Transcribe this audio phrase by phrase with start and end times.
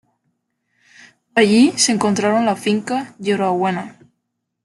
[1.35, 3.99] Allí se encuentra la finca Yerbabuena.